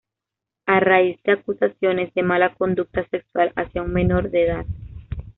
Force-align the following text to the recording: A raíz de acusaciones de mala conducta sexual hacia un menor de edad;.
A 0.65 0.79
raíz 0.79 1.21
de 1.21 1.33
acusaciones 1.33 2.11
de 2.15 2.23
mala 2.23 2.55
conducta 2.55 3.07
sexual 3.11 3.53
hacia 3.55 3.83
un 3.83 3.93
menor 3.93 4.31
de 4.31 4.45
edad;. 4.47 4.65